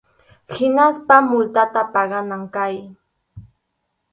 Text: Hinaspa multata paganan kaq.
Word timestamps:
Hinaspa 0.55 1.15
multata 1.29 1.81
paganan 1.93 2.43
kaq. 2.55 2.75